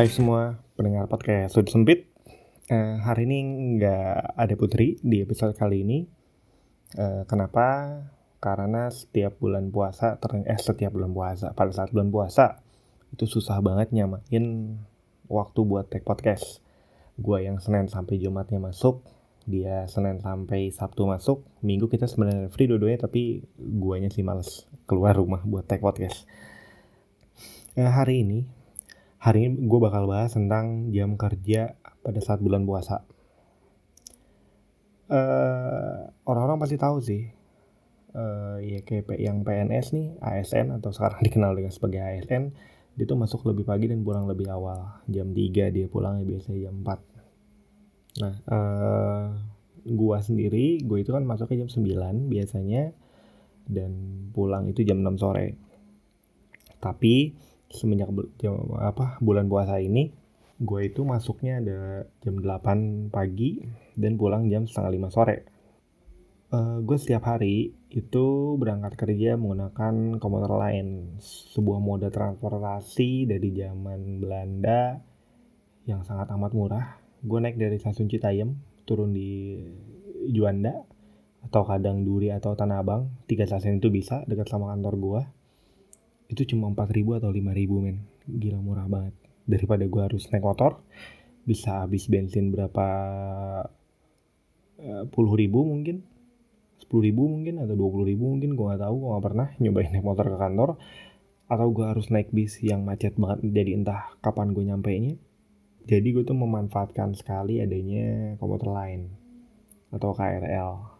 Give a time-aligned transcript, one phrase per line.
[0.00, 2.08] Hai semua pendengar podcast Sudut Sempit.
[2.72, 3.38] Eh, hari ini
[3.76, 6.08] nggak ada Putri di episode kali ini.
[6.96, 8.00] Eh, kenapa?
[8.40, 12.64] Karena setiap bulan puasa, ter- eh setiap bulan puasa, pada saat bulan puasa
[13.12, 14.80] itu susah banget nyamain
[15.28, 16.64] waktu buat take podcast.
[17.20, 19.04] Gua yang Senin sampai Jumatnya masuk,
[19.44, 21.44] dia Senin sampai Sabtu masuk.
[21.60, 26.24] Minggu kita sebenarnya free dua-duanya, tapi guanya sih males keluar rumah buat take podcast.
[27.76, 28.59] Eh, hari ini
[29.20, 33.04] hari ini gue bakal bahas tentang jam kerja pada saat bulan puasa.
[35.12, 37.28] Eh, orang-orang pasti tahu sih,
[38.16, 42.56] eh, ya kayak yang PNS nih, ASN atau sekarang dikenal dengan sebagai ASN,
[42.96, 45.04] dia tuh masuk lebih pagi dan pulang lebih awal.
[45.04, 47.00] Jam 3 dia pulangnya biasanya jam 4.
[48.24, 49.26] Nah, eh,
[49.84, 52.96] gua sendiri, gue itu kan masuknya jam 9 biasanya
[53.68, 53.92] dan
[54.32, 55.60] pulang itu jam 6 sore.
[56.80, 57.36] Tapi
[57.70, 58.10] semenjak
[58.42, 60.10] jam, apa bulan puasa ini
[60.60, 61.80] gue itu masuknya ada
[62.20, 63.64] jam 8 pagi
[63.96, 65.36] dan pulang jam setengah 5 sore.
[66.52, 71.16] Eh, gue setiap hari itu berangkat kerja menggunakan komuter lain.
[71.56, 75.00] Sebuah moda transportasi dari zaman Belanda
[75.88, 76.86] yang sangat amat murah.
[77.24, 79.64] Gue naik dari stasiun Citayam turun di
[80.28, 80.84] Juanda
[81.40, 83.08] atau kadang Duri atau Tanah Abang.
[83.24, 85.22] Tiga stasiun itu bisa dekat sama kantor gue
[86.30, 87.96] itu cuma 4000 atau 5000 men.
[88.30, 89.14] Gila murah banget.
[89.44, 90.78] Daripada gua harus naik motor
[91.42, 92.86] bisa habis bensin berapa
[94.78, 96.06] eh, puluh ribu mungkin.
[96.80, 99.90] sepuluh ribu mungkin atau dua puluh ribu mungkin gua nggak tahu gua nggak pernah nyobain
[99.92, 100.70] naik motor ke kantor.
[101.50, 105.18] Atau gua harus naik bis yang macet banget jadi entah kapan gue nyampe nya
[105.90, 109.10] jadi gue tuh memanfaatkan sekali adanya komuter lain
[109.90, 110.99] atau KRL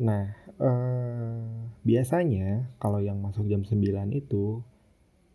[0.00, 1.44] nah eh,
[1.84, 3.84] biasanya kalau yang masuk jam 9
[4.16, 4.64] itu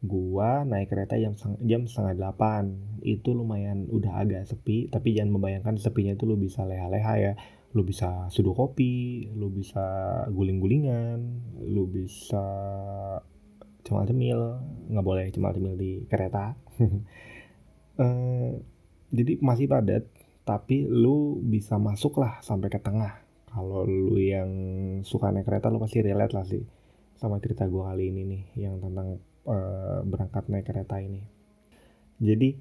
[0.05, 1.33] gua naik kereta jam
[1.65, 2.77] jam setengah delapan.
[3.01, 7.33] Itu lumayan udah agak sepi tapi jangan membayangkan sepinya itu lu bisa leha-leha ya.
[7.75, 9.83] Lu bisa seduh kopi lu bisa
[10.31, 11.19] guling-gulingan
[11.65, 12.45] lu bisa
[13.85, 14.39] cemil-cemil.
[14.93, 16.55] Nggak boleh cemil-cemil di kereta.
[17.95, 18.51] Eh,
[19.15, 20.03] jadi masih padat
[20.43, 23.24] tapi lu bisa masuk lah sampai ke tengah
[23.55, 24.51] kalau lu yang
[25.07, 26.59] suka naik kereta lu pasti relate lah sih
[27.15, 29.15] sama cerita gua kali ini nih yang tentang
[29.47, 31.23] eh, berangkat naik kereta ini.
[32.19, 32.59] Jadi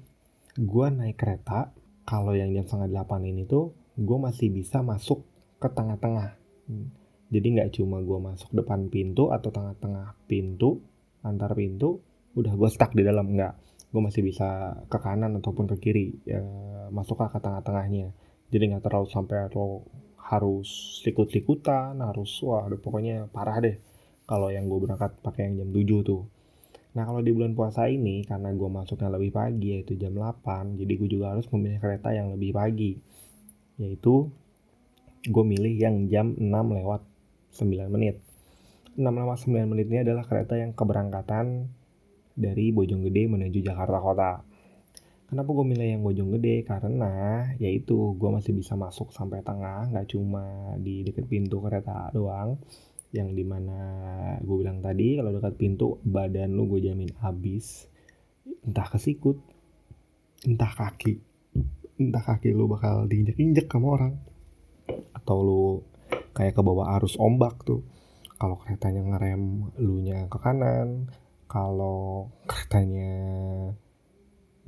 [0.63, 1.75] gua naik kereta
[2.07, 5.27] kalau yang jam setengah delapan ini tuh gua masih bisa masuk
[5.59, 6.39] ke tengah-tengah.
[7.27, 10.79] Jadi nggak cuma gua masuk depan pintu atau tengah-tengah pintu
[11.27, 11.99] antar pintu
[12.39, 13.67] udah gua stuck di dalam nggak.
[13.95, 16.43] Gue masih bisa ke kanan ataupun ke kiri ya,
[16.91, 18.11] masuk ke tengah-tengahnya.
[18.51, 19.87] Jadi nggak terlalu sampai lo
[20.25, 23.77] harus sikut-sikutan, harus wah udah pokoknya parah deh
[24.25, 26.25] kalau yang gue berangkat pakai yang jam 7 tuh.
[26.97, 30.93] Nah kalau di bulan puasa ini karena gue masuknya lebih pagi yaitu jam 8 jadi
[30.97, 32.97] gue juga harus memilih kereta yang lebih pagi.
[33.77, 34.33] Yaitu
[35.29, 37.05] gue milih yang jam 6 lewat
[37.53, 38.17] 9 menit.
[38.97, 41.69] 6 lewat 9 menit ini adalah kereta yang keberangkatan
[42.33, 44.54] dari Bojonggede menuju Jakarta Kota
[45.25, 46.61] Kenapa gue milih yang Bojonggede?
[46.69, 52.61] Karena yaitu gue masih bisa masuk sampai tengah, nggak cuma di dekat pintu kereta doang.
[53.09, 53.79] Yang di mana
[54.45, 57.89] gue bilang tadi, kalau dekat pintu badan lu gue jamin habis.
[58.61, 59.41] Entah kesikut,
[60.45, 61.17] entah kaki,
[61.97, 64.13] entah kaki lu bakal diinjek-injek sama orang.
[65.17, 65.65] Atau lu
[66.37, 67.81] kayak ke bawah arus ombak tuh.
[68.37, 71.09] Kalau keretanya ngerem lu nya ke kanan,
[71.49, 73.09] kalau keretanya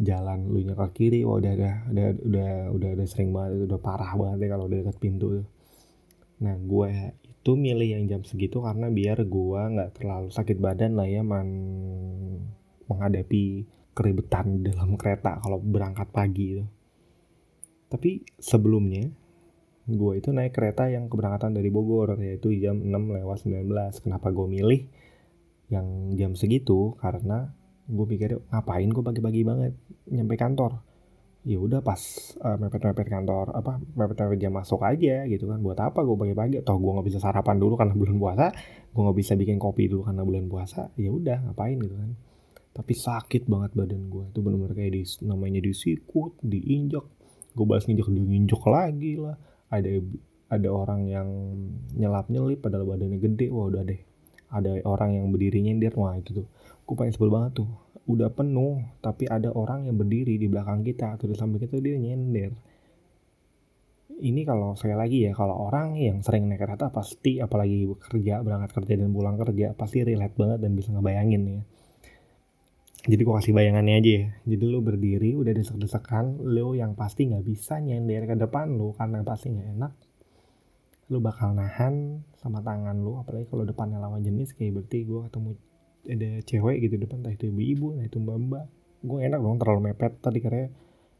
[0.07, 4.15] jalan lu ke kiri wah udah udah udah udah udah, udah sering banget udah parah
[4.15, 5.43] banget ya kalau udah dekat pintu
[6.39, 6.91] nah gue
[7.27, 11.47] itu milih yang jam segitu karena biar gue nggak terlalu sakit badan lah ya man
[12.87, 13.67] menghadapi
[13.97, 16.65] keribetan dalam kereta kalau berangkat pagi itu.
[17.89, 19.09] Tapi sebelumnya
[19.87, 24.47] gue itu naik kereta yang keberangkatan dari Bogor yaitu jam 6 lewat 19 kenapa gue
[24.47, 24.81] milih
[25.71, 26.93] yang jam segitu?
[26.99, 27.55] Karena
[27.87, 29.73] gue pikir ngapain gue pagi-pagi banget?
[30.11, 30.83] Nyampe kantor.
[31.47, 31.99] Ya udah pas
[32.43, 35.63] uh, mepet-mepet kantor apa mepet-mepet jam masuk aja gitu kan.
[35.63, 38.47] Buat apa gue pagi-pagi toh gue nggak bisa sarapan dulu karena bulan puasa.
[38.91, 40.91] Gue nggak bisa bikin kopi dulu karena bulan puasa.
[40.99, 42.11] Ya udah ngapain gitu kan.
[42.75, 47.05] Tapi sakit banget badan gue itu benar-benar kayak di namanya disikut diinjak
[47.57, 49.39] gue balas nginjak diinjak lagi lah.
[49.71, 50.03] Ada
[50.47, 51.27] ada orang yang
[51.95, 53.47] nyelap nyelip padahal badannya gede.
[53.49, 54.01] Wah udah deh
[54.47, 55.95] ada orang yang berdiri nyindir.
[55.95, 56.47] Wah itu tuh
[56.87, 57.69] gue paling sebel banget tuh.
[58.07, 61.19] Udah penuh tapi ada orang yang berdiri di belakang kita.
[61.19, 62.55] Atau di samping kita dia nyender.
[64.17, 68.73] Ini kalau saya lagi ya kalau orang yang sering naik kereta pasti apalagi kerja berangkat
[68.73, 71.61] kerja dan pulang kerja pasti relate banget dan bisa ngebayangin ya.
[73.07, 74.25] Jadi gue kasih bayangannya aja ya.
[74.47, 79.21] Jadi lu berdiri udah desek-desekan lu yang pasti nggak bisa nyender ke depan lu karena
[79.21, 79.93] pasti nggak enak.
[81.13, 85.49] Lu bakal nahan sama tangan lu apalagi kalau depannya lawan jenis kayak berarti gue ketemu
[86.07, 88.65] ada cewek gitu depan entah itu ibu-ibu entah itu mbak-mbak
[89.03, 90.71] gue enak dong terlalu mepet tadi karena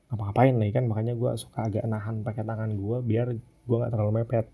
[0.07, 4.24] ngapa-ngapain nih kan makanya gue suka agak nahan pakai tangan gue biar gue nggak terlalu
[4.24, 4.48] mepet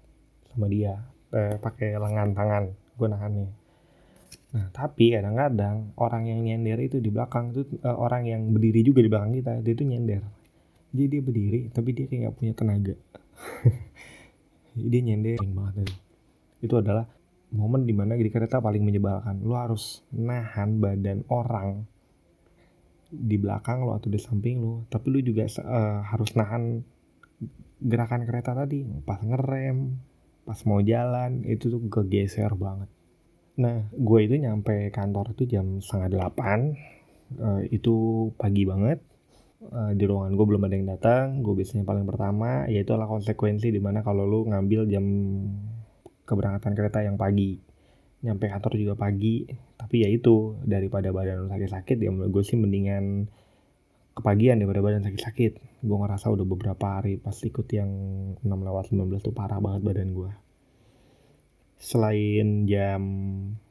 [0.49, 0.97] sama dia
[1.33, 3.51] eh, pakai lengan tangan gue nahan nih
[4.53, 9.01] Nah, tapi kadang-kadang orang yang nyender itu di belakang itu uh, orang yang berdiri juga
[9.01, 10.21] di belakang kita, dia itu nyender.
[10.93, 12.95] Jadi dia berdiri, tapi dia kayak gak punya tenaga.
[14.93, 15.89] dia nyender banget.
[16.61, 17.09] Itu adalah
[17.53, 19.45] momen di mana di kereta paling menyebalkan.
[19.45, 21.85] Lo harus nahan badan orang
[23.13, 26.81] di belakang lo atau di samping lo, tapi lo juga uh, harus nahan
[27.77, 30.01] gerakan kereta tadi, pas ngerem,
[30.49, 32.89] pas mau jalan, itu tuh kegeser banget
[33.53, 36.73] Nah, gue itu nyampe kantor itu jam setengah delapan.
[37.37, 38.97] Uh, itu pagi banget.
[39.63, 41.25] Uh, di ruangan gue belum ada yang datang.
[41.45, 45.05] Gue biasanya paling pertama, yaitu adalah konsekuensi di mana kalau lu ngambil jam
[46.33, 47.61] keberangkatan kereta yang pagi.
[48.25, 49.45] Nyampe kantor juga pagi.
[49.77, 53.29] Tapi ya itu, daripada badan lu sakit-sakit, ya gue sih mendingan
[54.17, 55.85] kepagian daripada badan sakit-sakit.
[55.85, 57.91] Gue ngerasa udah beberapa hari pas ikut yang
[58.41, 60.33] 6 lewat 19 tuh parah banget badan gue
[61.83, 63.01] selain jam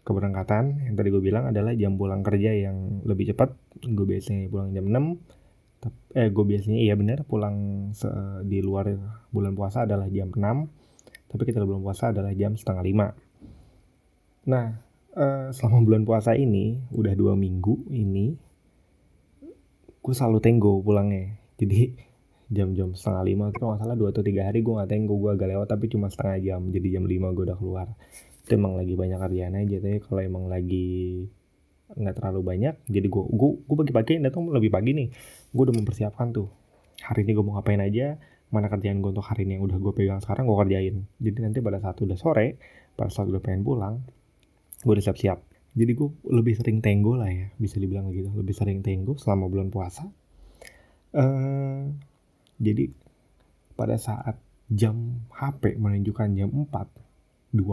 [0.04, 4.76] keberangkatan yang tadi gue bilang adalah jam pulang kerja yang lebih cepat gue biasanya pulang
[4.76, 7.88] jam 6 eh gue biasanya iya bener pulang
[8.44, 8.92] di luar
[9.32, 10.38] bulan puasa adalah jam 6
[11.32, 14.76] tapi kita belum puasa adalah jam setengah 5 nah
[15.16, 18.52] eh, selama bulan puasa ini udah dua minggu ini
[20.02, 21.38] gue selalu tenggo pulangnya.
[21.62, 21.94] Jadi
[22.52, 25.48] jam-jam setengah lima kalau nggak salah dua atau tiga hari gue nggak tenggo gue agak
[25.54, 26.60] lewat tapi cuma setengah jam.
[26.74, 27.94] Jadi jam lima gue udah keluar.
[28.42, 31.30] Itu emang lagi banyak kerjaan aja tapi kalau emang lagi
[31.92, 35.08] nggak terlalu banyak jadi gue gue gue pagi-pagi datang lebih pagi nih.
[35.54, 36.50] Gue udah mempersiapkan tuh.
[37.06, 38.18] Hari ini gue mau ngapain aja
[38.52, 40.96] mana kerjaan gue untuk hari ini yang udah gue pegang sekarang gue kerjain.
[41.18, 42.60] Jadi nanti pada saat udah sore
[42.92, 44.04] pada saat udah pengen pulang
[44.84, 45.40] gue udah siap-siap.
[45.72, 49.72] Jadi gue lebih sering tenggo lah ya bisa dibilang gitu lebih sering tenggo selama bulan
[49.72, 50.04] puasa.
[51.12, 51.92] Uh,
[52.60, 52.92] jadi
[53.72, 54.36] pada saat
[54.68, 57.72] jam HP menunjukkan jam 4 20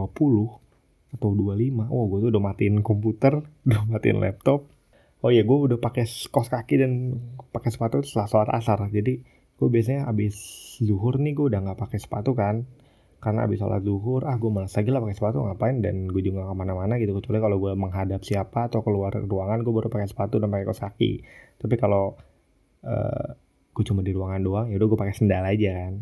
[1.09, 4.63] atau 25 oh gue tuh udah matiin komputer udah matiin laptop.
[5.19, 7.19] Oh ya gue udah pakai kos kaki dan
[7.51, 8.79] pakai sepatu setelah sholat asar.
[8.87, 10.35] Jadi gue biasanya abis
[10.79, 12.63] zuhur nih gue udah nggak pakai sepatu kan.
[13.19, 15.83] Karena abis sholat zuhur ah gue malas lagi lah pakai sepatu ngapain?
[15.83, 17.11] Dan gue juga gak ke mana-mana gitu.
[17.19, 20.79] Kecuali kalau gue menghadap siapa atau keluar ruangan gue baru pakai sepatu dan pakai kos
[20.79, 21.11] kaki
[21.59, 22.15] tapi kalau
[22.87, 23.29] uh,
[23.75, 25.93] gue cuma di ruangan doang ya udah gue pakai sendal aja kan.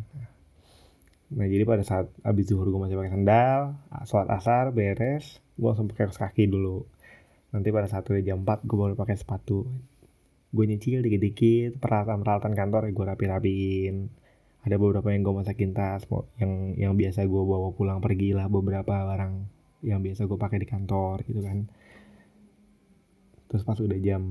[1.27, 3.75] Nah jadi pada saat abis zuhur gue masih pakai sendal
[4.06, 6.86] sholat asar beres gue langsung pakai kaos kaki dulu.
[7.51, 9.65] Nanti pada saat udah jam 4 gue baru pakai sepatu
[10.48, 13.96] gue nyicil dikit-dikit peralatan-peralatan kantor gue rapi-rapiin.
[14.64, 16.04] Ada beberapa yang gue masakin tas
[16.40, 19.34] yang yang biasa gue bawa pulang pergi lah beberapa barang
[19.86, 21.68] yang biasa gue pakai di kantor gitu kan.
[23.48, 24.24] Terus pas udah jam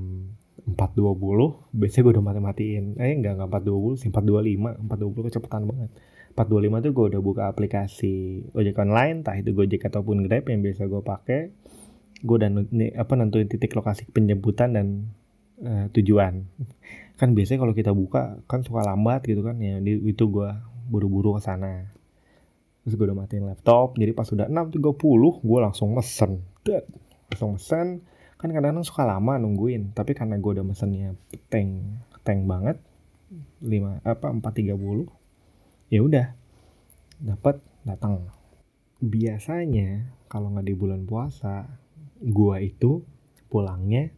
[0.65, 5.89] 420 biasanya gue udah mati-matiin eh enggak enggak 420 sih 425 420 kecepatan banget.
[6.37, 10.85] 425 tuh gue udah buka aplikasi ojek online entah itu Gojek ataupun Grab yang biasa
[10.85, 11.41] gue pakai.
[12.21, 12.49] Gue udah
[12.97, 14.87] apa nentuin titik lokasi penjemputan dan
[15.61, 16.45] uh, tujuan.
[17.17, 20.49] Kan biasanya kalau kita buka kan suka lambat gitu kan ya di, itu gue
[20.89, 21.89] buru-buru ke sana.
[22.85, 24.77] Terus gue udah matiin laptop jadi pas udah 6.30
[25.43, 26.45] gue langsung mesen.
[27.33, 27.87] Langsung mesen.
[28.37, 31.17] Kan kadang-kadang suka lama nungguin tapi karena gue udah mesennya
[31.49, 31.81] tank
[32.21, 32.77] tank banget
[33.59, 35.09] lima apa empat tiga puluh
[35.91, 36.31] ya udah
[37.17, 38.29] dapat datang.
[39.01, 41.65] Biasanya kalau nggak di bulan puasa
[42.19, 43.05] gua itu
[43.47, 44.11] pulangnya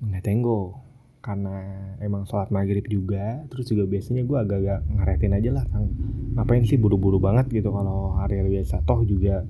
[0.00, 0.80] nggak tenggo
[1.20, 1.60] karena
[2.00, 5.92] emang sholat maghrib juga terus juga biasanya gue agak-agak ngaretin aja lah kang
[6.34, 7.50] ngapain sih buru-buru banget?
[7.50, 8.82] Gitu kalau hari-hari biasa.
[8.86, 9.44] Toh juga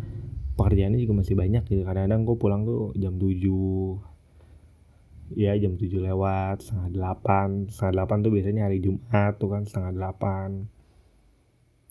[0.57, 1.83] pekerjaannya juga masih banyak gitu.
[1.85, 7.69] Kadang-kadang gue pulang tuh jam 7 ya jam 7 lewat setengah delapan.
[7.69, 10.67] Setengah delapan tuh biasanya hari Jumat tuh kan setengah delapan.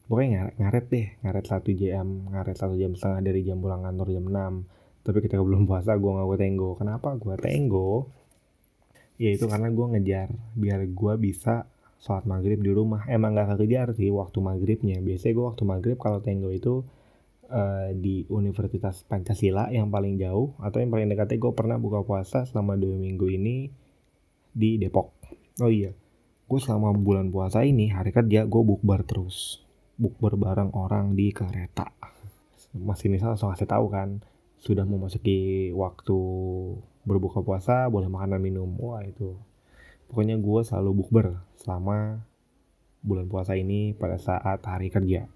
[0.09, 4.09] Pokoknya ngaret, ngaret deh ngaret satu jam ngaret satu jam setengah dari jam pulang kantor
[4.09, 4.65] jam 6
[4.99, 6.75] tapi ketika belum puasa gue gak gue tenggo.
[6.75, 8.11] Kenapa gue tenggo
[9.19, 11.67] ya itu karena gue ngejar biar gue bisa
[11.99, 16.23] sholat maghrib di rumah emang gak kekejar sih waktu maghribnya biasanya gue waktu maghrib kalau
[16.23, 16.88] tenggo itu
[17.51, 22.47] uh, di Universitas Pancasila yang paling jauh atau yang paling dekatnya gue pernah buka puasa
[22.47, 23.69] selama dua minggu ini
[24.53, 25.13] di Depok.
[25.59, 25.91] Oh iya,
[26.47, 29.59] gue selama bulan puasa ini hari kerja gue bukber terus,
[29.99, 31.91] bukber bareng orang di kereta.
[32.73, 34.23] Mas ini langsung kasih tahu kan,
[34.61, 36.19] sudah memasuki waktu
[37.08, 38.70] berbuka puasa boleh makan dan minum.
[38.79, 39.38] Wah itu.
[40.10, 41.27] Pokoknya gue selalu bukber
[41.60, 42.25] selama
[43.06, 45.29] bulan puasa ini pada saat hari kerja.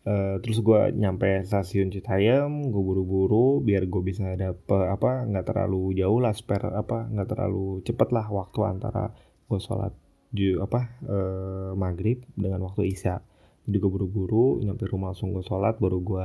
[0.00, 5.92] Uh, terus gue nyampe stasiun Citayam, gue buru-buru biar gue bisa dapet apa nggak terlalu
[5.92, 9.12] jauh lah spare apa nggak terlalu cepet lah waktu antara
[9.44, 9.92] gue sholat
[10.32, 13.20] ju apa uh, maghrib dengan waktu isya.
[13.68, 16.24] Jadi gue buru-buru nyampe rumah langsung gue sholat baru gue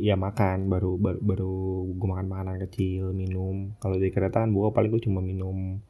[0.00, 1.54] ya makan baru baru, baru
[1.96, 3.72] gue makan makanan kecil minum.
[3.80, 5.80] Kalau di kereta kan gue paling gue cuma minum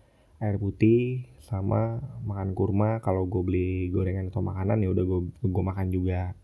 [0.43, 3.03] air putih sama makan kurma.
[3.03, 6.35] Kalau gue beli gorengan atau makanan ya udah gue gue makan juga.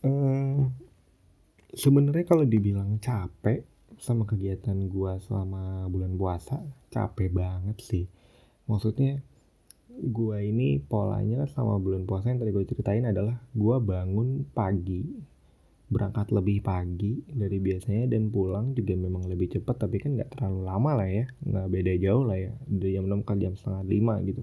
[0.00, 0.72] Hmm,
[1.76, 3.66] sebenarnya kalau dibilang capek
[4.00, 8.06] sama kegiatan gue selama bulan puasa capek banget sih.
[8.64, 9.20] Maksudnya
[9.90, 15.04] gue ini polanya selama bulan puasa yang tadi gue ceritain adalah gue bangun pagi
[15.90, 20.60] berangkat lebih pagi dari biasanya dan pulang juga memang lebih cepat tapi kan nggak terlalu
[20.62, 21.24] lama lah ya.
[21.42, 24.42] Nggak beda jauh lah ya dari jam 6 ke jam setengah lima gitu.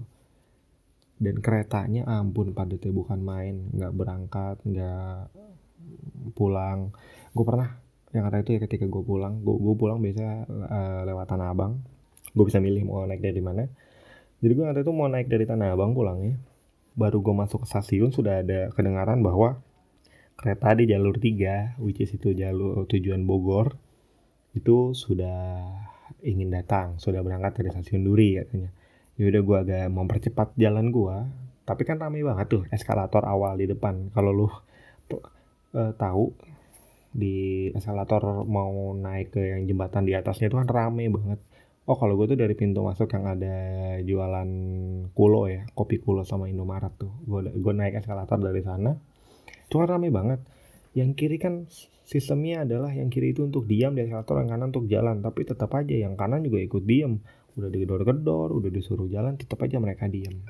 [1.18, 5.32] Dan keretanya ampun padatnya bukan main nggak berangkat nggak
[6.36, 6.92] pulang.
[7.32, 7.80] Gue pernah
[8.12, 11.80] yang kata itu ya ketika gue pulang gue, gue pulang biasa uh, lewat Tanah Abang.
[12.36, 13.64] Gue bisa milih mau naik dari mana.
[14.38, 16.36] Jadi gue kata itu mau naik dari Tanah Abang pulangnya
[16.98, 19.62] baru gue masuk ke stasiun sudah ada kedengaran bahwa
[20.38, 23.74] kereta di jalur 3 which is itu jalur tujuan Bogor
[24.54, 25.66] itu sudah
[26.22, 28.70] ingin datang sudah berangkat dari stasiun Duri katanya.
[29.18, 31.16] Ya udah gue agak mempercepat jalan gue
[31.66, 34.14] tapi kan ramai banget tuh eskalator awal di depan.
[34.14, 36.32] Kalau lu uh, tahu
[37.10, 41.42] di eskalator mau naik ke yang jembatan di atasnya itu kan rame banget.
[41.90, 43.56] Oh kalau gue tuh dari pintu masuk yang ada
[44.06, 44.48] jualan
[45.18, 47.10] kulo ya kopi kulo sama Indomaret tuh.
[47.26, 49.17] Gue gue naik eskalator dari sana
[49.68, 50.40] Cuma rame banget.
[50.96, 51.68] Yang kiri kan
[52.08, 55.20] sistemnya adalah yang kiri itu untuk diam di eskalator, yang kanan untuk jalan.
[55.20, 57.20] Tapi tetap aja yang kanan juga ikut diam.
[57.54, 60.40] Udah digedor-gedor, udah disuruh jalan, tetap aja mereka diam.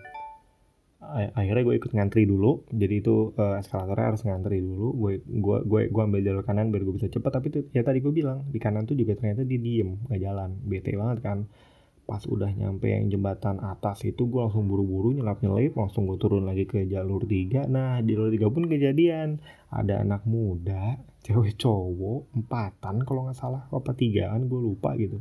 [1.08, 2.68] Akhirnya gue ikut ngantri dulu.
[2.68, 4.92] Jadi itu uh, eskalatornya harus ngantri dulu.
[4.92, 7.40] Gue gue gue gue ambil jalur kanan biar gue bisa cepat.
[7.40, 10.50] Tapi itu ya tadi gue bilang di kanan tuh juga ternyata dia diem nggak jalan.
[10.68, 11.38] Bete banget kan
[12.08, 16.48] pas udah nyampe yang jembatan atas itu gue langsung buru-buru nyelap nyelip langsung gue turun
[16.48, 17.68] lagi ke jalur tiga.
[17.68, 19.44] Nah di jalur tiga pun kejadian.
[19.68, 25.20] Ada anak muda cewek cowok empatan kalau nggak salah apa tigaan gue lupa gitu.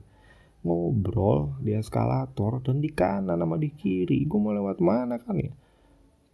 [0.63, 4.23] Ngobrol di eskalator dan di kanan sama di kiri.
[4.23, 5.51] Gue mau lewat mana kan ya?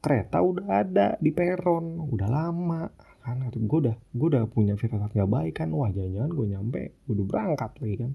[0.05, 2.93] Kereta udah ada di peron udah lama
[3.25, 3.41] kan.
[3.49, 5.73] Gue udah gue udah punya firasat nggak baik kan.
[5.73, 8.13] Wah jangan-jangan gue nyampe gue udah berangkat lagi kan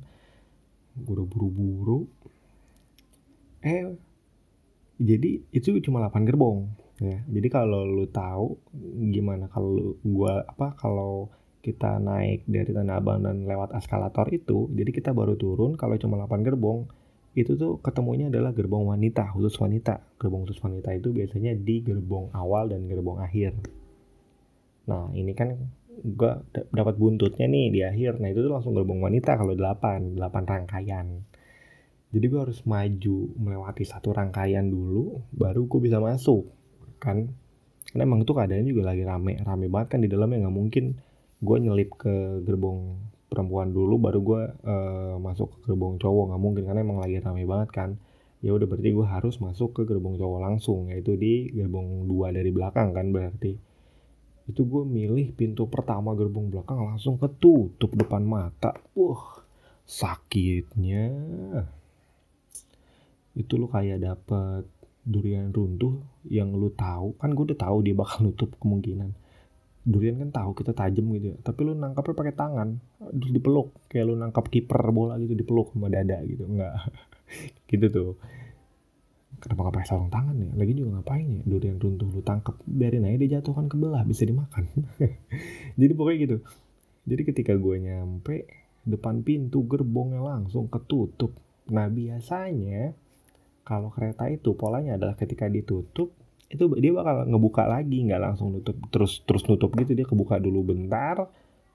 [1.05, 2.07] gue udah buru-buru.
[3.63, 3.87] Eh
[4.99, 7.23] jadi itu cuma 8 gerbong ya.
[7.27, 8.59] Jadi kalau lu tahu
[9.15, 11.31] gimana kalau gua apa kalau
[11.63, 16.19] kita naik dari Tanah Abang dan lewat eskalator itu jadi kita baru turun kalau cuma
[16.19, 16.91] 8 gerbong
[17.39, 20.03] itu tuh ketemunya adalah gerbong wanita khusus wanita.
[20.19, 23.55] Gerbong khusus wanita itu biasanya di gerbong awal dan gerbong akhir.
[24.91, 25.55] Nah ini kan
[26.05, 28.23] gua dapat buntutnya nih di akhir.
[28.23, 31.07] Nah itu tuh langsung gerbong wanita kalau 8 8 rangkaian.
[32.09, 36.49] Jadi gue harus maju melewati satu rangkaian dulu baru gue bisa masuk
[36.97, 37.29] kan?
[37.93, 40.85] Karena emang itu keadaannya juga lagi rame rame banget kan di dalamnya nggak mungkin
[41.39, 42.97] gue nyelip ke gerbong
[43.29, 47.45] perempuan dulu baru gue uh, masuk ke gerbong cowok nggak mungkin karena emang lagi rame
[47.45, 47.91] banget kan.
[48.41, 52.49] Ya udah berarti gue harus masuk ke gerbong cowok langsung yaitu di gerbong dua dari
[52.49, 53.68] belakang kan berarti
[54.49, 58.73] itu gue milih pintu pertama gerbong belakang langsung ketutup depan mata.
[58.97, 59.45] Wah
[59.85, 61.13] sakitnya.
[63.37, 64.65] Itu lu kayak dapet
[65.05, 66.01] durian runtuh
[66.33, 67.21] yang lu tahu.
[67.21, 69.13] Kan gue udah tahu dia bakal nutup kemungkinan.
[69.85, 71.39] Durian kan tahu kita tajam gitu ya.
[71.45, 72.69] Tapi lu nangkapnya pakai tangan
[73.05, 73.77] terus dipeluk.
[73.93, 76.49] Kayak lu nangkap kiper bola gitu dipeluk sama dada gitu.
[76.49, 76.89] Enggak.
[77.69, 78.17] Gitu tuh
[79.39, 80.51] kenapa gak pakai sarung tangan ya?
[80.59, 81.43] Lagi juga ngapain ya?
[81.47, 84.67] Durian runtuh lu tangkap biarin aja dia jatuh kan kebelah bisa dimakan.
[85.81, 86.37] Jadi pokoknya gitu.
[87.09, 88.51] Jadi ketika gue nyampe
[88.85, 91.33] depan pintu gerbongnya langsung ketutup.
[91.73, 92.93] Nah biasanya
[93.65, 96.13] kalau kereta itu polanya adalah ketika ditutup
[96.49, 99.97] itu dia bakal ngebuka lagi nggak langsung nutup terus terus nutup gitu.
[99.97, 101.29] Dia kebuka dulu bentar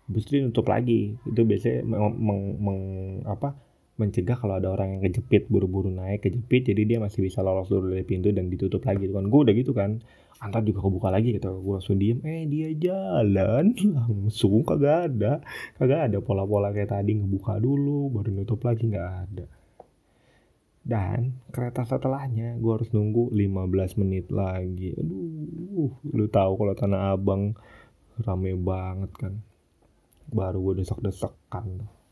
[0.05, 1.17] habis itu nutup lagi.
[1.25, 2.79] Itu biasanya meng, meng, meng
[3.25, 7.69] apa mencegah kalau ada orang yang kejepit buru-buru naik kejepit jadi dia masih bisa lolos
[7.69, 10.01] dulu dari pintu dan ditutup lagi kan gue udah gitu kan
[10.41, 15.39] antar juga kebuka lagi gitu gue langsung diem eh dia jalan langsung kagak ada
[15.77, 19.45] kagak ada pola-pola kayak tadi ngebuka dulu baru nutup lagi nggak ada
[20.83, 24.91] dan kereta setelahnya gue harus nunggu 15 menit lagi.
[24.99, 27.55] Aduh, lu tahu kalau Tanah Abang
[28.19, 29.33] rame banget kan.
[30.27, 32.02] Baru gue desek-desekan tuh.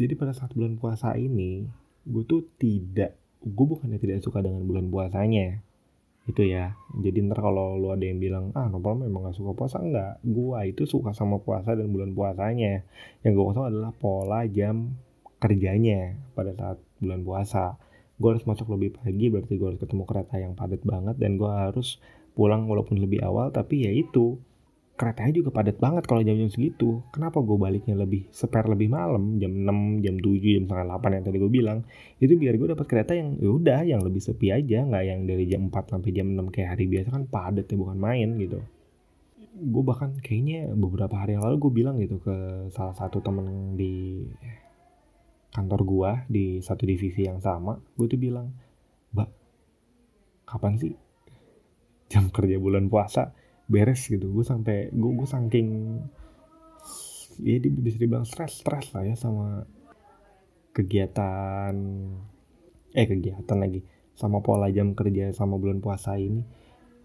[0.00, 1.68] Jadi pada saat bulan puasa ini
[2.08, 5.60] gue tuh tidak gue bukannya tidak suka dengan bulan puasanya.
[6.24, 6.76] Itu ya.
[6.96, 9.76] Jadi ntar kalau lu ada yang bilang ah Nopal memang gak suka puasa.
[9.80, 12.84] Enggak gue itu suka sama puasa dan bulan puasanya.
[13.24, 14.96] Yang gue tahu adalah pola jam
[15.40, 17.76] kerjanya pada saat bulan puasa.
[18.20, 21.48] Gue harus masuk lebih pagi berarti gue harus ketemu kereta yang padat banget dan gue
[21.48, 22.00] harus
[22.36, 24.40] pulang walaupun lebih awal tapi ya itu
[25.00, 27.00] keretanya juga padat banget kalau jam-jam segitu.
[27.08, 31.24] Kenapa gue baliknya lebih spare lebih malam, jam 6, jam 7, jam setengah 8 yang
[31.24, 31.78] tadi gue bilang.
[32.20, 35.48] Itu biar gue dapat kereta yang ya udah yang lebih sepi aja, nggak yang dari
[35.48, 38.60] jam 4 sampai jam 6 kayak hari biasa kan padat ya bukan main gitu.
[39.56, 44.28] Gue bahkan kayaknya beberapa hari yang lalu gue bilang gitu ke salah satu temen di
[45.56, 48.52] kantor gue di satu divisi yang sama, gue tuh bilang,
[49.16, 49.30] Mbak,
[50.44, 50.92] kapan sih
[52.12, 53.32] jam kerja bulan puasa?
[53.70, 54.26] Beres gitu.
[54.34, 55.68] Gue sampai gue gue saking
[57.40, 59.64] ya bisa dibilang stres stres lah ya sama
[60.76, 61.72] kegiatan
[62.92, 63.80] eh kegiatan lagi
[64.18, 66.42] sama pola jam kerja sama bulan puasa ini.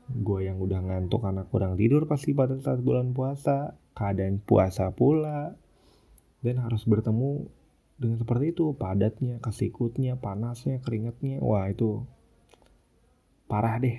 [0.05, 5.53] Gue yang udah ngantuk karena kurang tidur pasti pada saat bulan puasa keadaan puasa pula.
[6.45, 7.49] Dan harus bertemu
[7.97, 11.41] dengan seperti itu padatnya kesikutnya panasnya keringatnya.
[11.41, 12.05] Wah itu
[13.49, 13.97] parah deh.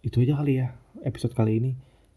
[0.00, 1.72] Itu aja kali ya episode kali ini.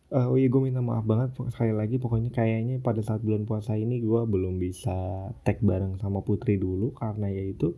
[0.08, 3.76] Uh, oh iya gue minta maaf banget sekali lagi pokoknya kayaknya pada saat bulan puasa
[3.76, 4.96] ini gue belum bisa
[5.44, 7.76] tag bareng sama Putri dulu karena yaitu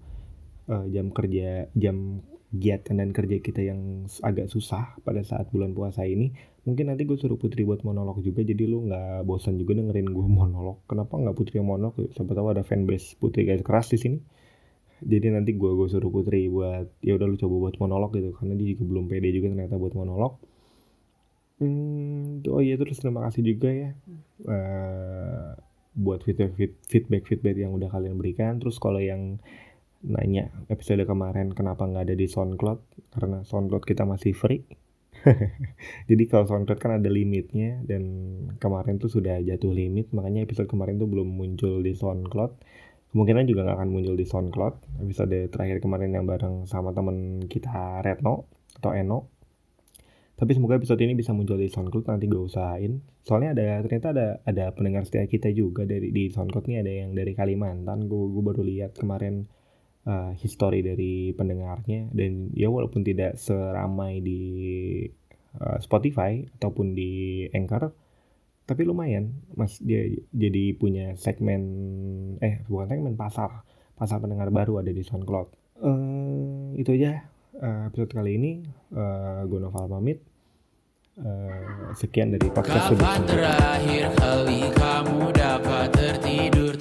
[0.70, 6.06] uh, jam kerja jam kegiatan dan kerja kita yang agak susah pada saat bulan puasa
[6.06, 6.34] ini.
[6.65, 10.27] Mungkin nanti gue suruh Putri buat monolog juga jadi lu nggak bosan juga dengerin gue
[10.41, 10.86] monolog.
[10.86, 11.98] Kenapa nggak Putri monolog?
[12.13, 14.20] Siapa tahu ada fanbase Putri guys keras di sini.
[15.00, 18.34] Jadi nanti gue gue suruh Putri buat ya udah lu coba buat monolog gitu.
[18.38, 20.59] Karena dia juga belum pede juga ternyata buat monolog
[21.60, 23.91] Hmm, oh iya terus terima kasih juga ya
[24.48, 25.60] uh,
[25.91, 26.56] buat feedback
[26.88, 28.63] feedback feedback yang udah kalian berikan.
[28.63, 29.43] Terus kalau yang
[30.00, 32.80] nanya episode kemarin kenapa nggak ada di SoundCloud
[33.12, 34.63] karena SoundCloud kita masih free.
[36.10, 38.04] Jadi kalau SoundCloud kan ada limitnya dan
[38.63, 42.52] kemarin tuh sudah jatuh limit makanya episode kemarin tuh belum muncul di SoundCloud.
[43.12, 45.04] Kemungkinan juga nggak akan muncul di SoundCloud.
[45.04, 48.48] Episode terakhir kemarin yang bareng sama temen kita Retno
[48.80, 49.38] atau Eno
[50.39, 53.04] tapi semoga episode ini bisa muncul di SoundCloud nanti gue usahain.
[53.28, 57.12] Soalnya ada ternyata ada ada pendengar setia kita juga dari di SoundCloud nih ada yang
[57.12, 58.08] dari Kalimantan.
[58.08, 59.52] Gue gue baru lihat kemarin
[60.08, 62.08] uh, history dari pendengarnya.
[62.15, 64.41] Dan ya walaupun tidak seramai di
[65.60, 67.91] uh, Spotify ataupun di Anchor
[68.63, 69.43] tapi lumayan.
[69.60, 71.62] Mas dia jadi punya segmen
[72.39, 73.67] eh bukan segmen pasar
[73.99, 75.84] pasar pendengar baru ada di SoundCloud.
[75.84, 77.28] Uh, itu aja
[77.60, 78.63] uh, episode kali ini.
[78.95, 80.29] Uh, gue Noval pamit
[81.25, 86.73] uh, sekian dari podcast Kapan terakhir kali kamu dapat tertidur